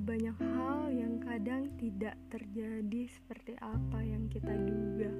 Banyak 0.00 0.32
hal 0.42 0.90
yang 0.90 1.20
kadang 1.22 1.70
tidak 1.76 2.16
terjadi 2.32 3.02
seperti 3.14 3.54
apa 3.62 4.00
yang 4.02 4.26
kita 4.32 4.50
duga. 4.58 5.12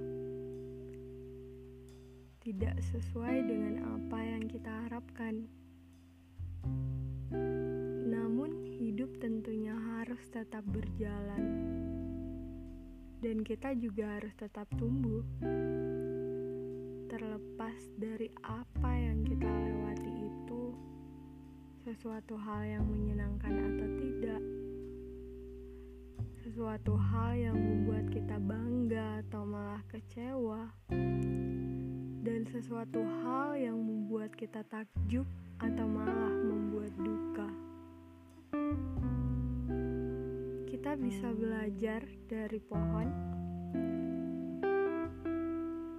Tidak 2.42 2.76
sesuai 2.90 3.44
dengan 3.44 3.74
apa 3.86 4.18
yang 4.18 4.48
kita 4.50 4.72
harapkan. 4.88 5.46
Namun, 8.08 8.66
hidup 8.80 9.14
tentunya 9.22 9.76
harus 9.76 10.24
tetap 10.32 10.66
berjalan, 10.66 11.44
dan 13.22 13.46
kita 13.46 13.76
juga 13.78 14.18
harus 14.18 14.34
tetap 14.34 14.66
tumbuh. 14.74 15.22
Terlepas 17.06 17.78
dari 17.94 18.32
apa 18.42 18.90
yang 18.96 19.22
kita 19.22 19.46
lewati 19.46 20.12
itu, 20.24 20.62
sesuatu 21.86 22.34
hal 22.34 22.64
yang 22.66 22.84
menyenangkan 22.90 23.54
atau 23.54 23.88
tidak, 24.00 24.42
sesuatu 26.50 26.98
hal 26.98 27.38
yang 27.38 27.54
membuat 27.54 28.10
kita 28.10 28.34
bangga 28.42 29.22
atau 29.22 29.46
malah 29.46 29.86
kecewa, 29.86 30.66
dan 32.26 32.42
sesuatu 32.50 33.06
hal 33.22 33.54
yang 33.54 33.78
membuat 33.78 34.34
kita 34.34 34.66
takjub 34.66 35.22
atau 35.62 35.86
malah 35.86 36.34
membuat 36.42 36.90
duka. 36.98 37.48
Kita 40.66 40.98
bisa 40.98 41.30
belajar 41.30 42.02
dari 42.26 42.58
pohon. 42.58 43.06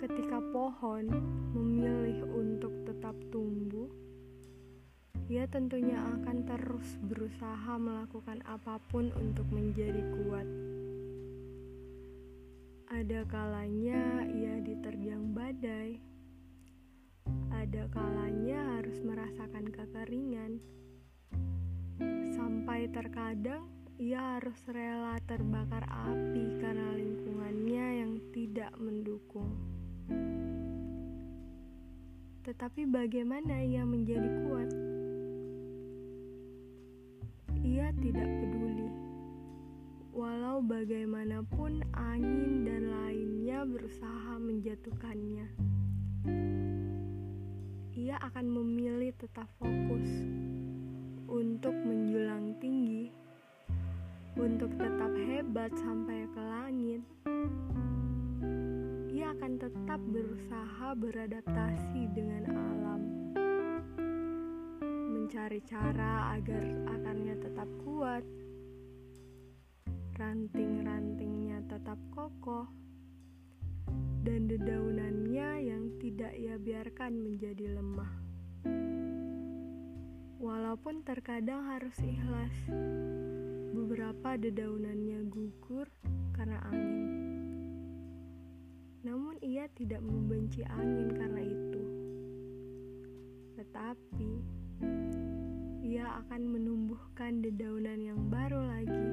Ketika 0.04 0.44
pohon 0.52 1.08
memilih 1.56 2.28
untuk 2.28 2.76
tetap 2.84 3.16
tumbuh, 3.32 3.88
ia 5.32 5.48
tentunya 5.48 5.96
akan 5.96 6.44
terus 6.44 7.00
berusaha 7.08 7.80
melakukan 7.80 8.44
apa 8.44 8.84
pun 8.92 9.16
untuk 9.16 9.48
menjadi 9.48 10.04
kuat. 10.12 10.44
Ada 12.92 13.24
kalanya 13.32 14.28
ia 14.28 14.60
diterjang 14.60 15.32
badai, 15.32 16.04
ada 17.48 17.88
kalanya 17.96 18.76
harus 18.76 19.00
merasakan 19.00 19.72
kekeringan, 19.72 20.60
sampai 22.36 22.92
terkadang 22.92 23.72
ia 23.96 24.36
harus 24.36 24.60
rela 24.68 25.16
terbakar 25.24 25.88
api 25.88 26.60
karena 26.60 26.92
lingkungannya 27.00 27.86
yang 28.04 28.14
tidak 28.36 28.76
mendukung. 28.76 29.56
Tetapi, 32.44 32.84
bagaimana 32.84 33.64
ia 33.64 33.88
menjadi 33.88 34.28
kuat? 34.44 34.91
Tidak 38.02 38.26
peduli. 38.42 38.90
Walau 40.12 40.66
bagaimanapun 40.66 41.86
angin 41.94 42.66
dan 42.66 42.90
lainnya 42.90 43.62
berusaha 43.64 44.42
menjatuhkannya. 44.42 45.48
Ia 47.94 48.18
akan 48.18 48.46
memilih 48.50 49.14
tetap 49.22 49.46
fokus 49.62 50.10
untuk 51.30 51.78
menjulang 51.78 52.58
tinggi, 52.58 53.14
untuk 54.34 54.74
tetap 54.82 55.14
hebat 55.14 55.70
sampai 55.78 56.26
ke 56.34 56.42
langit. 56.42 57.02
Ia 59.14 59.32
akan 59.38 59.54
tetap 59.62 60.02
berusaha 60.10 60.98
beradaptasi 60.98 62.10
dengan 62.18 62.50
alam 62.50 62.81
mencari 65.32 65.64
cara 65.64 66.36
agar 66.36 66.60
akarnya 66.92 67.40
tetap 67.40 67.70
kuat, 67.88 68.20
ranting-rantingnya 70.20 71.64
tetap 71.72 71.96
kokoh, 72.12 72.68
dan 74.28 74.52
dedaunannya 74.52 75.72
yang 75.72 75.88
tidak 76.04 76.36
ia 76.36 76.60
biarkan 76.60 77.16
menjadi 77.16 77.80
lemah. 77.80 78.12
Walaupun 80.36 81.00
terkadang 81.08 81.64
harus 81.64 81.96
ikhlas, 82.04 82.56
beberapa 83.72 84.36
dedaunannya 84.36 85.32
gugur 85.32 85.88
karena 86.36 86.60
angin. 86.68 87.08
Namun 89.08 89.40
ia 89.40 89.72
tidak 89.80 90.04
membenci 90.04 90.60
angin 90.68 91.16
karena 91.16 91.40
itu. 91.40 91.84
Tetapi 93.56 94.60
ia 95.92 96.08
akan 96.24 96.56
menumbuhkan 96.56 97.44
dedaunan 97.44 98.00
yang 98.00 98.32
baru 98.32 98.64
lagi 98.64 99.08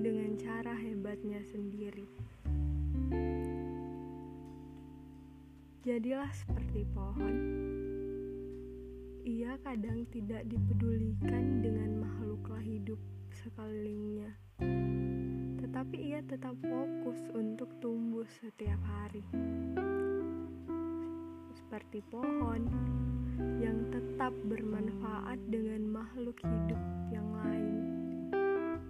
dengan 0.00 0.32
cara 0.40 0.72
hebatnya 0.72 1.44
sendiri. 1.44 2.08
Jadilah 5.84 6.32
seperti 6.32 6.88
pohon. 6.96 7.36
Ia 9.28 9.60
kadang 9.60 10.08
tidak 10.08 10.48
dipedulikan 10.48 11.60
dengan 11.60 12.00
makhluklah 12.00 12.64
hidup 12.64 12.96
sekelilingnya. 13.36 14.32
Tetapi 15.60 15.96
ia 16.00 16.24
tetap 16.24 16.56
fokus 16.64 17.20
untuk 17.36 17.68
tumbuh 17.84 18.24
setiap 18.40 18.80
hari. 18.88 19.20
Seperti 21.60 22.00
pohon 22.08 22.64
yang 23.60 23.88
tetap 23.92 24.32
bermanfaat 24.48 25.36
dengan 25.52 25.84
makhluk 25.88 26.36
hidup 26.40 26.80
yang 27.12 27.28
lain. 27.36 27.76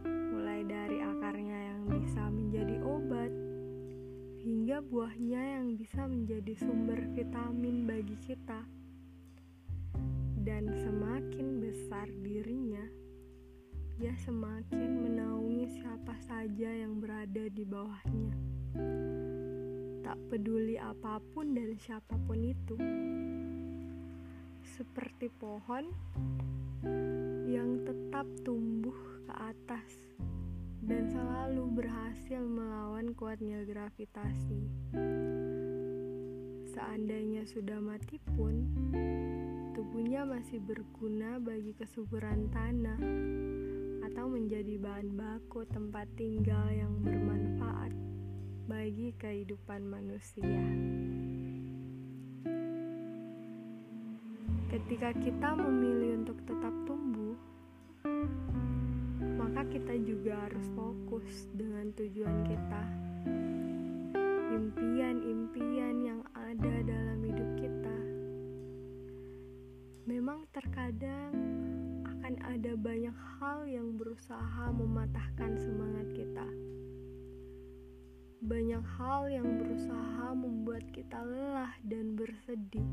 Mulai 0.06 0.62
dari 0.66 0.98
akarnya 1.02 1.58
yang 1.74 1.82
bisa 1.90 2.22
menjadi 2.30 2.76
obat, 2.86 3.32
hingga 4.46 4.78
buahnya 4.86 5.42
yang 5.58 5.74
bisa 5.74 6.06
menjadi 6.06 6.54
sumber 6.62 7.02
vitamin 7.14 7.86
bagi 7.86 8.14
kita. 8.22 8.62
Dan 10.46 10.70
semakin 10.70 11.58
besar 11.58 12.06
dirinya, 12.22 12.86
ia 13.98 14.14
semakin 14.22 15.02
menaungi 15.02 15.82
siapa 15.82 16.14
saja 16.22 16.70
yang 16.70 17.02
berada 17.02 17.50
di 17.50 17.66
bawahnya. 17.66 18.34
Tak 20.06 20.18
peduli 20.30 20.78
apa 20.78 21.18
pun 21.34 21.50
dan 21.50 21.74
siapa 21.74 22.14
pun 22.30 22.38
itu 22.46 22.78
seperti 24.76 25.32
pohon 25.32 25.88
yang 27.48 27.80
tetap 27.88 28.28
tumbuh 28.44 28.92
ke 29.24 29.32
atas 29.32 29.88
dan 30.84 31.08
selalu 31.08 31.80
berhasil 31.80 32.44
melawan 32.44 33.16
kuatnya 33.16 33.64
gravitasi. 33.64 34.68
Seandainya 36.76 37.48
sudah 37.48 37.80
mati 37.80 38.20
pun, 38.36 38.68
tubuhnya 39.72 40.28
masih 40.28 40.60
berguna 40.60 41.40
bagi 41.40 41.72
kesuburan 41.72 42.52
tanah 42.52 43.00
atau 44.12 44.28
menjadi 44.28 44.76
bahan 44.76 45.16
baku 45.16 45.64
tempat 45.72 46.04
tinggal 46.20 46.68
yang 46.68 47.00
bermanfaat 47.00 47.96
bagi 48.68 49.16
kehidupan 49.16 49.88
manusia. 49.88 51.05
Ketika 54.66 55.14
kita 55.22 55.54
memilih 55.54 56.26
untuk 56.26 56.42
tetap 56.42 56.74
tumbuh, 56.90 57.38
maka 59.38 59.62
kita 59.70 59.94
juga 60.02 60.42
harus 60.42 60.66
fokus 60.74 61.46
dengan 61.54 61.94
tujuan 61.94 62.38
kita. 62.50 62.82
Impian-impian 64.58 65.96
yang 66.02 66.20
ada 66.34 66.74
dalam 66.82 67.22
hidup 67.22 67.50
kita. 67.62 67.98
Memang 70.10 70.50
terkadang 70.50 71.30
akan 72.02 72.34
ada 72.42 72.74
banyak 72.74 73.14
hal 73.38 73.70
yang 73.70 73.94
berusaha 73.94 74.66
mematahkan 74.74 75.62
semangat 75.62 76.10
kita. 76.10 76.46
Banyak 78.42 78.82
hal 78.98 79.30
yang 79.30 79.62
berusaha 79.62 80.34
membuat 80.34 80.82
kita 80.90 81.22
lelah 81.22 81.70
dan 81.86 82.18
bersedih 82.18 82.90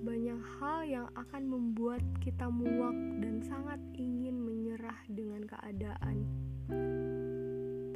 banyak 0.00 0.40
hal 0.56 0.80
yang 0.88 1.08
akan 1.12 1.44
membuat 1.44 2.00
kita 2.24 2.48
muak 2.48 2.96
dan 3.20 3.44
sangat 3.44 3.76
ingin 3.92 4.40
menyerah 4.40 4.96
dengan 5.12 5.44
keadaan. 5.44 6.24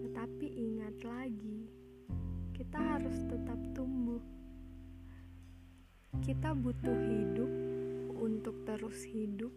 Tetapi 0.05 0.47
ingat 0.53 1.01
lagi, 1.01 1.65
kita 2.53 2.77
harus 2.77 3.17
tetap 3.25 3.57
tumbuh. 3.73 4.21
Kita 6.21 6.53
butuh 6.53 6.99
hidup 7.09 7.53
untuk 8.21 8.61
terus 8.69 9.01
hidup. 9.09 9.53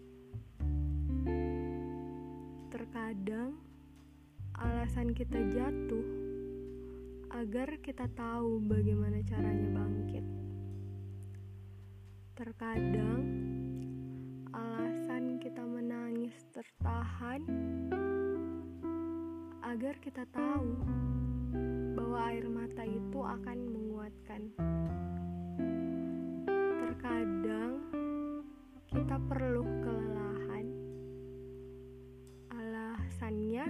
Terkadang 2.71 3.59
alasan 4.55 5.11
kita 5.11 5.43
jatuh 5.51 6.07
agar 7.35 7.75
kita 7.83 8.07
tahu 8.15 8.63
bagaimana 8.63 9.19
caranya 9.27 9.67
bangkit. 9.75 10.46
Terkadang 12.37 13.25
alasan 14.53 15.41
kita 15.41 15.65
menangis 15.65 16.37
tertahan 16.53 17.41
agar 19.65 19.97
kita 19.97 20.21
tahu 20.29 20.69
bahwa 21.97 22.17
air 22.29 22.45
mata 22.45 22.85
itu 22.85 23.19
akan 23.25 23.57
menguatkan. 23.73 24.53
Terkadang 26.77 27.81
kita 28.85 29.17
perlu 29.17 29.65
kelelahan, 29.81 30.65
alasannya 32.53 33.65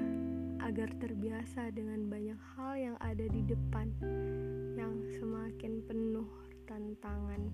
agar 0.59 0.91
terbiasa 0.99 1.71
dengan 1.71 2.11
banyak 2.11 2.39
hal 2.59 2.75
yang 2.75 2.97
ada 2.99 3.31
di 3.31 3.47
depan 3.47 3.95
yang 4.75 4.91
semakin 5.15 5.79
penuh 5.87 6.27
tantangan. 6.67 7.47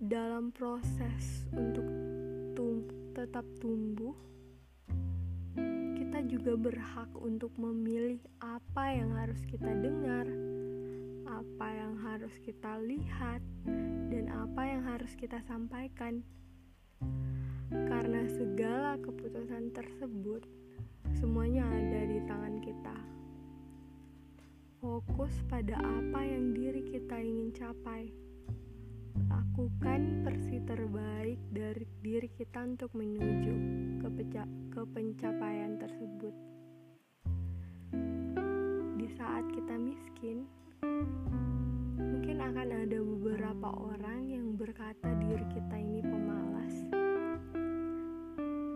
Dalam 0.00 0.50
proses 0.50 1.46
untuk 1.54 1.86
tum 2.58 2.82
tetap 3.14 3.46
tumbuh, 3.62 4.16
kita 5.94 6.24
juga 6.26 6.58
berhak 6.58 7.10
untuk 7.20 7.54
memilih 7.54 8.18
apa 8.42 8.90
yang 8.90 9.14
harus 9.14 9.38
kita 9.46 9.70
dengar, 9.70 10.26
apa 11.28 11.68
yang 11.70 11.94
harus 12.02 12.34
kita 12.42 12.82
lihat, 12.82 13.38
dan 14.10 14.26
apa 14.34 14.62
yang 14.66 14.82
harus 14.82 15.14
kita 15.14 15.38
sampaikan. 15.46 16.26
Karena 17.70 18.26
segala 18.34 18.98
keputusan 18.98 19.70
tersebut, 19.70 20.42
semuanya 21.14 21.62
ada 21.70 22.00
di 22.10 22.18
tangan 22.26 22.58
kita. 22.58 23.19
Fokus 24.80 25.44
pada 25.44 25.76
apa 25.76 26.24
yang 26.24 26.56
diri 26.56 26.80
kita 26.80 27.20
ingin 27.20 27.52
capai. 27.52 28.08
Lakukan 29.28 30.24
versi 30.24 30.56
terbaik 30.64 31.36
dari 31.52 31.84
diri 32.00 32.32
kita 32.32 32.64
untuk 32.64 32.88
menuju 32.96 33.54
ke, 34.00 34.80
pencapaian 34.88 35.76
tersebut. 35.76 36.32
Di 38.96 39.08
saat 39.20 39.44
kita 39.52 39.76
miskin, 39.76 40.48
mungkin 42.00 42.40
akan 42.40 42.68
ada 42.88 42.98
beberapa 43.04 43.68
orang 43.76 44.32
yang 44.32 44.56
berkata 44.56 45.12
diri 45.20 45.44
kita 45.52 45.76
ini 45.76 46.00
pemalas. 46.00 46.76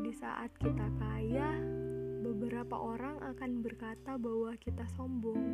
Di 0.05 0.13
saat 0.13 0.53
kita 0.61 0.85
kaya, 1.01 1.64
beberapa 2.65 2.97
orang 2.97 3.21
akan 3.21 3.61
berkata 3.61 4.17
bahwa 4.17 4.57
kita 4.57 4.89
sombong. 4.97 5.45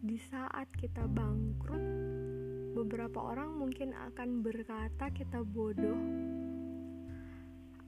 Di 0.00 0.16
saat 0.32 0.72
kita 0.72 1.04
bangkrut, 1.04 1.84
beberapa 2.72 3.36
orang 3.36 3.60
mungkin 3.60 3.92
akan 3.92 4.40
berkata 4.40 5.12
kita 5.12 5.44
bodoh. 5.44 6.00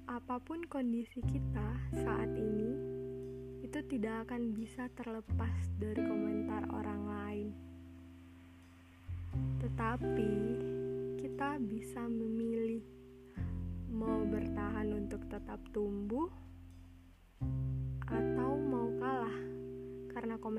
Apa 0.05 0.37
pun 0.37 0.69
kondisi 0.69 1.25
kita 1.25 1.81
saat 1.97 2.29
ini, 2.37 2.77
itu 3.65 3.81
tidak 3.89 4.29
akan 4.29 4.53
bisa 4.53 4.93
terlepas 4.93 5.57
dari 5.81 6.05
komentar 6.05 6.69
orang 6.77 7.03
lain. 7.09 7.49
Tetapi 9.65 10.33
kita 11.25 11.57
bisa 11.57 12.05
memilih 12.05 12.85
mau 13.97 14.29
bertahan 14.29 14.93
untuk 14.93 15.25
tetap 15.33 15.65
tumbuh 15.73 16.48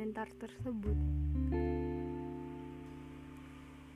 komentar 0.09 0.33
tersebut. 0.41 0.97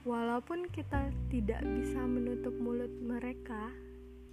Walaupun 0.05 0.69
kita 0.69 1.09
tidak 1.33 1.65
bisa 1.65 2.05
menutup 2.05 2.53
mulut 2.61 2.93
mereka, 3.01 3.73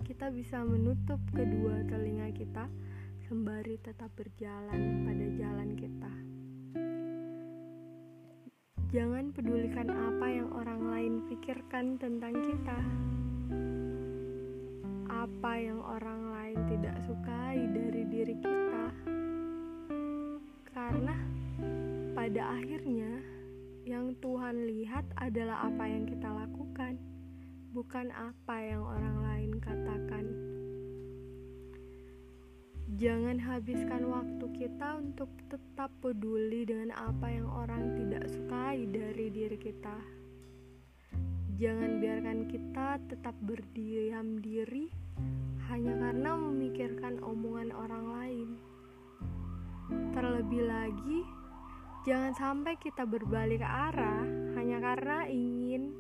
kita 0.04 0.28
bisa 0.28 0.60
menutup 0.60 1.16
kedua 1.32 1.80
telinga 1.88 2.36
kita 2.36 2.68
sembari 3.24 3.80
tetap 3.80 4.12
berjalan 4.12 5.08
pada 5.08 5.26
jalan 5.40 5.70
kita. 5.72 6.12
Jangan 8.92 9.32
pedulikan 9.32 9.88
apa 9.88 10.26
yang 10.28 10.52
orang 10.52 10.84
lain 10.84 11.14
pikirkan 11.32 11.96
tentang 11.96 12.36
kita. 12.44 12.78
Apa 15.08 15.52
yang 15.56 15.80
orang 15.80 16.28
lain 16.28 16.60
tidak 16.76 17.00
sukai 17.08 17.56
dari 17.72 18.04
diri 18.04 18.36
kita. 18.36 18.84
Karena 20.70 21.39
pada 22.20 22.52
akhirnya 22.52 23.25
yang 23.88 24.12
Tuhan 24.20 24.69
lihat 24.69 25.08
adalah 25.17 25.72
apa 25.72 25.88
yang 25.88 26.05
kita 26.05 26.28
lakukan, 26.28 27.00
bukan 27.72 28.12
apa 28.12 28.61
yang 28.61 28.84
orang 28.84 29.25
lain 29.25 29.50
katakan. 29.56 30.28
Jangan 33.00 33.40
habiskan 33.40 34.05
waktu 34.12 34.46
kita 34.52 35.00
untuk 35.00 35.32
tetap 35.49 35.88
peduli 36.05 36.69
dengan 36.69 36.93
apa 36.93 37.32
yang 37.32 37.49
orang 37.49 37.96
tidak 37.96 38.28
sukai 38.28 38.84
dari 38.84 39.32
diri 39.32 39.56
kita. 39.56 39.96
Jangan 41.56 42.05
biarkan 42.05 42.52
kita 42.52 43.00
tetap 43.08 43.32
berdiam 43.40 44.44
diri 44.44 44.93
hanya 45.73 45.96
karena 45.96 46.37
memikirkan 46.37 47.16
omongan 47.25 47.73
orang 47.73 48.05
lain. 48.12 48.49
Terlebih 50.12 50.69
lagi, 50.69 51.39
Jangan 52.00 52.32
sampai 52.32 52.81
kita 52.81 53.05
berbalik 53.05 53.61
arah 53.61 54.25
hanya 54.56 54.81
karena 54.81 55.29
ingin 55.29 55.93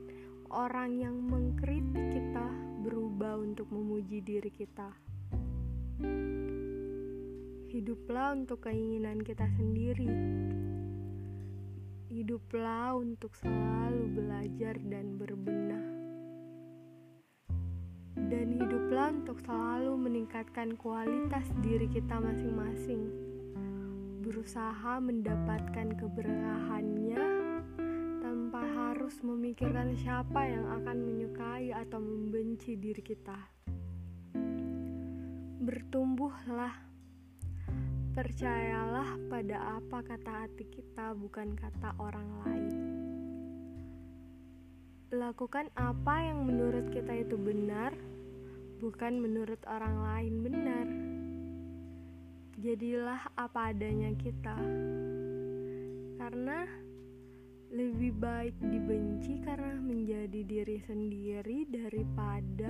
orang 0.48 0.96
yang 0.96 1.12
mengkritik 1.28 2.16
kita 2.16 2.48
berubah 2.80 3.36
untuk 3.36 3.68
memuji 3.68 4.24
diri 4.24 4.48
kita. 4.48 4.96
Hiduplah 7.68 8.32
untuk 8.32 8.64
keinginan 8.64 9.20
kita 9.20 9.44
sendiri. 9.60 10.08
Hiduplah 12.08 12.96
untuk 12.96 13.36
selalu 13.36 14.08
belajar 14.16 14.80
dan 14.80 15.20
berbenah. 15.20 15.84
Dan 18.16 18.56
hiduplah 18.56 19.12
untuk 19.20 19.36
selalu 19.44 20.00
meningkatkan 20.00 20.80
kualitas 20.80 21.44
diri 21.60 21.92
kita 21.92 22.16
masing-masing 22.16 23.30
berusaha 24.30 25.02
mendapatkan 25.02 25.90
keberkahannya 25.98 27.18
tanpa 28.22 28.62
harus 28.62 29.18
memikirkan 29.26 29.98
siapa 29.98 30.46
yang 30.46 30.70
akan 30.70 31.02
menyukai 31.02 31.74
atau 31.74 31.98
membenci 31.98 32.78
diri 32.78 33.02
kita. 33.02 33.34
Bertumbuhlah, 35.66 36.70
percayalah 38.14 39.18
pada 39.26 39.82
apa 39.82 39.98
kata 39.98 40.46
hati 40.46 40.62
kita, 40.78 41.10
bukan 41.18 41.58
kata 41.58 41.98
orang 41.98 42.30
lain. 42.46 42.74
Lakukan 45.10 45.74
apa 45.74 46.14
yang 46.22 46.46
menurut 46.46 46.86
kita 46.94 47.18
itu 47.18 47.34
benar, 47.34 47.98
bukan 48.78 49.18
menurut 49.18 49.58
orang 49.66 50.06
lain 50.06 50.34
benar 50.46 50.99
jadilah 52.60 53.24
apa 53.40 53.72
adanya 53.72 54.12
kita 54.20 54.52
karena 56.20 56.68
lebih 57.72 58.12
baik 58.20 58.52
dibenci 58.60 59.40
karena 59.40 59.80
menjadi 59.80 60.44
diri 60.44 60.76
sendiri 60.84 61.64
daripada 61.72 62.68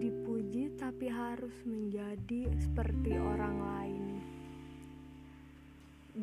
dipuji 0.00 0.72
tapi 0.80 1.12
harus 1.12 1.52
menjadi 1.68 2.48
seperti 2.56 3.12
orang 3.20 3.56
lain. 3.60 4.04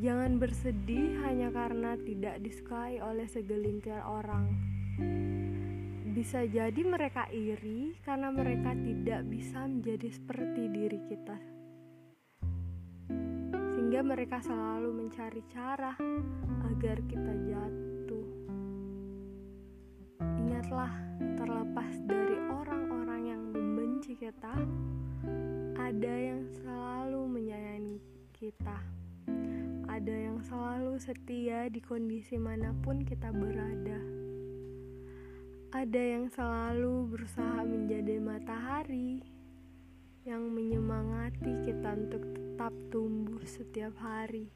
Jangan 0.01 0.41
bersedih 0.41 1.21
hanya 1.21 1.53
karena 1.53 1.93
tidak 2.01 2.41
disukai 2.41 2.97
oleh 2.97 3.29
segelintir 3.29 4.01
orang. 4.01 4.57
Bisa 6.17 6.49
jadi 6.49 6.81
mereka 6.81 7.29
iri 7.29 7.93
karena 8.01 8.33
mereka 8.33 8.73
tidak 8.73 9.21
bisa 9.29 9.69
menjadi 9.69 10.09
seperti 10.09 10.63
diri 10.73 10.99
kita 11.05 11.60
sehingga 13.91 14.07
mereka 14.07 14.39
selalu 14.39 15.03
mencari 15.03 15.43
cara 15.51 15.91
agar 16.63 16.95
kita 17.11 17.33
jatuh. 17.43 18.27
Ingatlah, 20.39 20.95
terlepas 21.35 21.99
dari 22.07 22.39
orang-orang 22.55 23.35
yang 23.35 23.43
membenci 23.51 24.15
kita, 24.15 24.55
ada 25.75 26.13
yang 26.23 26.39
selalu 26.55 27.35
menyayangi 27.35 27.99
kita. 28.31 28.79
Ada 29.91 30.15
yang 30.23 30.39
selalu 30.39 30.95
setia 30.95 31.67
di 31.67 31.83
kondisi 31.83 32.39
mana 32.39 32.71
pun 32.87 33.03
kita 33.03 33.27
berada. 33.35 33.99
Ada 35.75 35.99
yang 36.15 36.31
selalu 36.31 37.11
berusaha 37.11 37.59
menjadi 37.67 38.23
matahari 38.23 39.40
yang 40.21 40.53
menyemangati 40.53 41.65
kita 41.65 41.97
untuk 41.97 42.21
tetap 42.37 42.73
tumbuh 42.93 43.41
setiap 43.41 43.89
hari, 43.97 44.53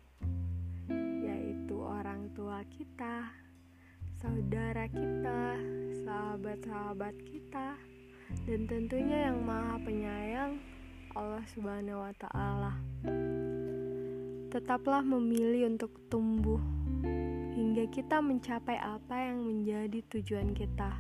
yaitu 1.25 1.74
orang 1.81 2.29
tua 2.38 2.62
kita, 2.69 3.34
saudara 4.22 4.86
kita, 4.86 5.57
sahabat-sahabat 6.05 7.17
kita, 7.25 7.81
dan 8.45 8.62
tentunya 8.69 9.34
yang 9.34 9.41
Maha 9.41 9.81
Penyayang, 9.81 10.62
Allah 11.17 11.41
Subhanahu 11.50 11.98
wa 11.98 12.13
Ta'ala. 12.13 12.74
Tetaplah 14.53 15.01
memilih 15.01 15.74
untuk 15.74 15.98
tumbuh 16.13 16.62
hingga 17.57 17.89
kita 17.89 18.22
mencapai 18.22 18.77
apa 18.77 19.34
yang 19.34 19.41
menjadi 19.41 19.98
tujuan 20.13 20.53
kita. 20.53 20.93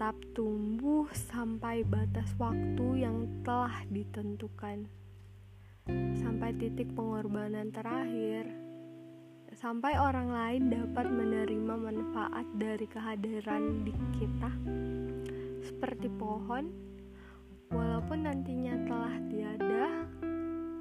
Tetap 0.00 0.32
tumbuh 0.32 1.04
sampai 1.12 1.84
batas 1.84 2.32
waktu 2.40 3.04
yang 3.04 3.44
telah 3.44 3.84
ditentukan, 3.92 4.88
sampai 6.16 6.56
titik 6.56 6.88
pengorbanan 6.96 7.68
terakhir 7.68 8.48
sampai 9.52 10.00
orang 10.00 10.32
lain 10.32 10.72
dapat 10.72 11.04
menerima 11.04 11.74
manfaat 11.76 12.48
dari 12.56 12.88
kehadiran 12.88 13.84
di 13.84 13.92
kita. 14.16 14.48
Seperti 15.68 16.08
pohon 16.16 16.72
walaupun 17.68 18.24
nantinya 18.24 18.80
telah 18.88 19.20
tiada 19.28 20.08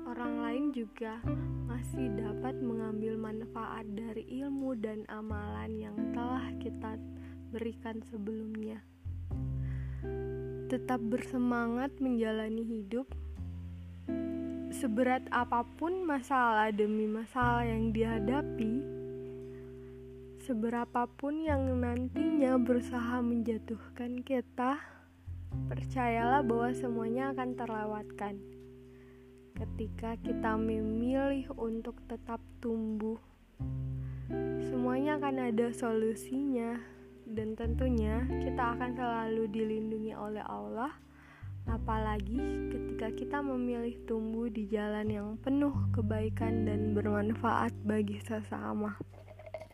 orang 0.08 0.34
lain 0.48 0.66
juga 0.72 1.20
masih 1.68 2.08
dapat 2.16 2.56
mengambil 2.64 3.20
manfaat 3.20 3.84
dari 3.92 4.24
ilmu 4.48 4.80
dan 4.80 5.04
amalan 5.12 5.76
yang 5.76 6.00
telah 6.16 6.56
kita 6.64 6.96
berikan 7.52 8.00
sebelumnya 8.08 8.80
tetap 10.70 11.01
bersemangat 11.01 11.91
menjalani 11.98 12.62
hidup 12.62 13.10
seberat 14.70 15.25
apa 15.34 15.65
pun 15.75 16.06
masalah 16.06 16.70
demi 16.70 17.10
masalah 17.10 17.65
yang 17.65 17.89
dihadapi, 17.89 18.86
seberapapun 20.46 21.41
yang 21.41 21.68
nantinya 21.82 22.56
berusaha 22.62 23.18
menjatuhkan 23.20 24.22
kita, 24.22 24.77
percayalah 25.68 26.46
bahwa 26.46 26.70
semuanya 26.77 27.34
akan 27.34 27.50
terlewatkan. 27.58 28.36
Ketika 29.58 30.15
kita 30.22 30.56
memilih 30.56 31.50
untuk 31.60 32.00
tetap 32.08 32.39
tumbuh, 32.63 33.20
semuanya 34.63 35.20
akan 35.20 35.50
ada 35.50 35.74
solusinya, 35.75 36.79
dan 37.30 37.54
tentunya 37.54 38.26
kita 38.42 38.74
akan 38.74 38.98
selalu 38.98 39.46
dilindungi 39.54 40.14
oleh 40.18 40.42
Allah 40.46 40.90
apalagi 41.70 42.42
ketika 42.74 43.14
kita 43.14 43.38
memilih 43.46 43.94
tumbuh 44.10 44.50
di 44.50 44.66
jalan 44.66 45.06
yang 45.06 45.30
penuh 45.38 45.74
kebaikan 45.94 46.66
dan 46.66 46.98
bermanfaat 46.98 47.70
bagi 47.86 48.18
sesama. 48.26 48.98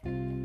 thank 0.04 0.40
you 0.40 0.45